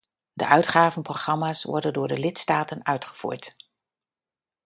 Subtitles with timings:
[0.33, 3.55] De uitgavenprogramma's worden door de lidstaten uitgevoerd.